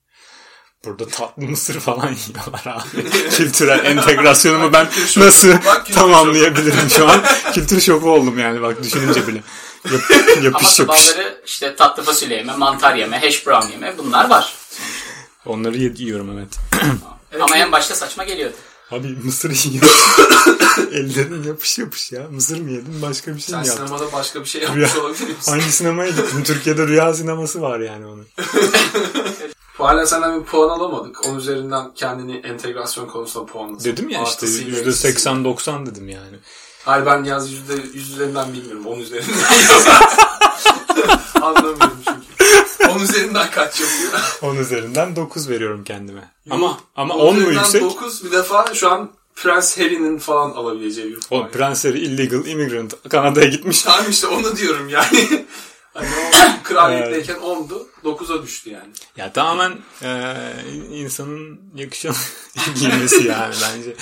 [0.84, 3.10] Burada tatlı mısır falan yiyorlar abi.
[3.30, 5.52] Kültürel entegrasyonumu ben nasıl
[5.94, 7.22] tamamlayabilirim şu an?
[7.54, 9.42] Kültür şoku oldum yani bak düşününce bile.
[9.92, 11.00] Yap, Ama yapış yapış.
[11.00, 14.54] sabahları işte tatlı fasulye yeme, mantar yeme, hash brown yeme bunlar var.
[15.46, 16.58] Onları yiyorum evet.
[17.40, 18.54] Ama en başta saçma geliyordu.
[18.90, 19.88] Abi mısır yiyorum.
[20.92, 22.22] Ellerin yapış yapış ya.
[22.30, 23.86] Mısır mı yedin başka bir şey Sen mi yaptın?
[23.86, 25.52] sinemada başka bir şey yapmış Rüya- olabilir misin?
[25.52, 26.42] Hangi sinemaya gittin?
[26.44, 28.26] Türkiye'de rüya sineması var yani onun.
[29.80, 31.26] Hala senden bir puan alamadık.
[31.28, 33.92] Onun üzerinden kendini entegrasyon konusunda puanlasın.
[33.92, 35.30] Dedim ya işte Artısıyla eksisiyle.
[35.30, 36.36] %80-90 dedim yani.
[36.84, 38.86] Hayır ben yaz yüzde yüz üzerinden bilmiyorum.
[38.86, 39.34] On üzerinden.
[41.42, 42.90] Anlamıyorum çünkü.
[42.90, 44.38] On üzerinden kaç yapıyor?
[44.42, 46.30] 10 üzerinden 9 veriyorum kendime.
[46.50, 47.82] Ama ama On 10 mu yüksek?
[47.82, 51.40] dokuz bir defa şu an Prens Harry'nin falan alabileceği bir puan.
[51.40, 53.82] Oğlum Prens Harry illegal immigrant Kanada'ya gitmiş.
[53.82, 55.46] Tamam işte onu diyorum yani.
[55.94, 57.86] Hani o kraliyetteyken 10'du.
[58.04, 58.92] 9'a düştü yani.
[59.16, 60.34] Ya tamamen e,
[60.90, 62.14] insanın yakışan
[62.78, 63.96] giymesi yani bence.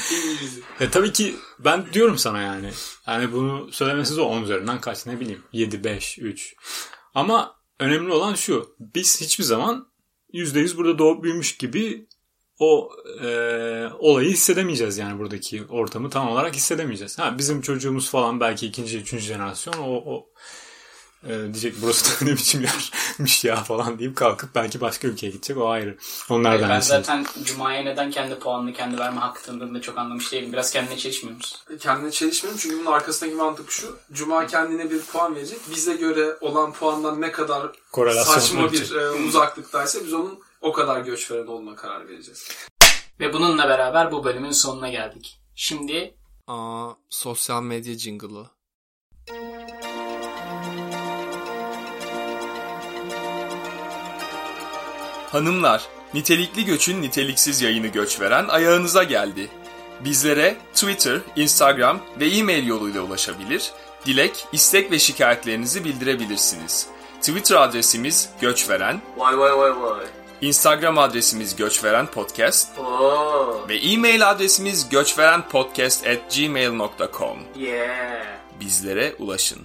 [0.81, 2.71] Ya tabii ki ben diyorum sana yani.
[3.07, 5.43] Yani bunu söylemesi zor 10 üzerinden kaç ne bileyim.
[5.53, 6.55] 7, 5, 3.
[7.15, 8.77] Ama önemli olan şu.
[8.81, 9.89] Biz hiçbir zaman
[10.33, 12.09] %100 burada doğup büyümüş gibi
[12.59, 12.91] o
[13.23, 13.29] e,
[13.99, 17.19] olayı hissedemeyeceğiz yani buradaki ortamı tam olarak hissedemeyeceğiz.
[17.19, 20.27] Ha bizim çocuğumuz falan belki ikinci, üçüncü jenerasyon o, o
[21.25, 25.57] e, diyecek burası da ne biçim yermiş ya falan deyip kalkıp belki başka ülkeye gidecek
[25.57, 25.97] o ayrı.
[26.31, 26.89] Onlardan ben birisi.
[26.89, 30.53] zaten Cuma'ya neden kendi puanını kendi verme hakkını da çok anlamış değilim.
[30.53, 31.59] Biraz kendine çelişmiyor musun?
[31.81, 33.99] Kendine çelişmiyorum çünkü bunun arkasındaki mantık şu.
[34.13, 35.59] Cuma kendine bir puan verecek.
[35.71, 37.67] Bize göre olan puandan ne kadar
[38.25, 42.49] saçma bir e, uzaklıktaysa biz onun o kadar göç veren olma karar vereceğiz.
[43.21, 45.41] Ve bununla beraber bu bölümün sonuna geldik.
[45.55, 46.15] Şimdi
[46.47, 48.58] Aa, sosyal medya jingle'ı.
[55.33, 55.83] Hanımlar,
[56.15, 59.49] nitelikli göçün niteliksiz yayını göç veren ayağınıza geldi.
[60.01, 63.73] Bizlere Twitter, Instagram ve e-mail yoluyla ulaşabilir,
[64.07, 66.87] dilek, istek ve şikayetlerinizi bildirebilirsiniz.
[67.21, 70.07] Twitter adresimiz göçveren, Vay vay vay vay.
[70.41, 73.67] Instagram adresimiz göçveren podcast Oo.
[73.69, 77.39] ve e-mail adresimiz göçverenpodcast at gmail.com.
[77.57, 78.27] Yeah.
[78.61, 79.59] Bizlere ulaşın.